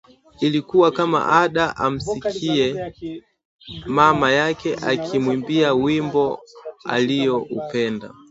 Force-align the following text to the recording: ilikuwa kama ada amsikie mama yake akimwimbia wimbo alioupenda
ilikuwa 0.39 0.91
kama 0.91 1.25
ada 1.29 1.75
amsikie 1.75 2.93
mama 3.85 4.31
yake 4.31 4.75
akimwimbia 4.75 5.73
wimbo 5.73 6.39
alioupenda 6.85 8.11